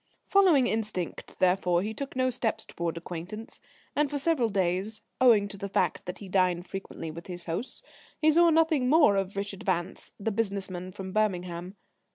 Following 0.25 0.65
instinct, 0.65 1.37
therefore, 1.37 1.83
he 1.83 1.93
took 1.93 2.15
no 2.15 2.31
steps 2.31 2.65
towards 2.65 2.97
acquaintance, 2.97 3.59
and 3.95 4.09
for 4.09 4.17
several 4.17 4.49
days, 4.49 5.03
owing 5.21 5.47
to 5.49 5.57
the 5.59 5.69
fact 5.69 6.07
that 6.07 6.17
he 6.17 6.27
dined 6.27 6.65
frequently 6.65 7.11
with 7.11 7.27
his 7.27 7.43
hosts, 7.43 7.83
he 8.17 8.31
saw 8.31 8.49
nothing 8.49 8.89
more 8.89 9.15
of 9.15 9.35
Richard 9.37 9.61
Vance, 9.61 10.11
the 10.19 10.31
business 10.31 10.71
man 10.71 10.91
from 10.91 11.11
Birmingham. 11.11 11.75